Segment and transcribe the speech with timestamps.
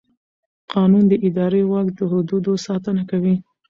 [0.71, 3.35] قانون د اداري واک د حدودو ساتنه کوي.